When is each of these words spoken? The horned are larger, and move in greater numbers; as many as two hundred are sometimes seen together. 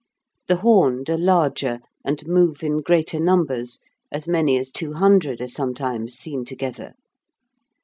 The 0.47 0.55
horned 0.55 1.11
are 1.11 1.17
larger, 1.19 1.79
and 2.03 2.25
move 2.25 2.63
in 2.63 2.81
greater 2.81 3.19
numbers; 3.19 3.79
as 4.11 4.27
many 4.27 4.57
as 4.57 4.71
two 4.71 4.93
hundred 4.93 5.39
are 5.41 5.47
sometimes 5.47 6.15
seen 6.15 6.43
together. 6.43 6.93